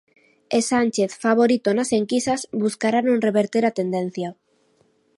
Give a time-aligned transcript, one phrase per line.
[0.57, 4.29] E Sánchez, favorito nas enquisas, buscará non reverter a tendencia.